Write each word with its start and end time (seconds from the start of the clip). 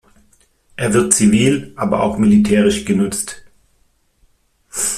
Er 0.77 0.95
wird 0.95 1.13
zivil, 1.13 1.73
aber 1.75 2.01
auch 2.01 2.17
militärisch 2.17 2.85
genutzt. 2.85 3.43